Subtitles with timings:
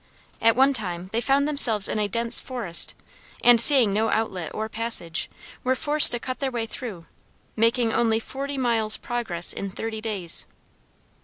[0.41, 2.95] At one time they found themselves in a dense forest,
[3.43, 5.29] and, seeing no outlet or passage,
[5.63, 7.05] were forced to cut their way through,
[7.55, 10.47] making only forty miles progress in thirty days.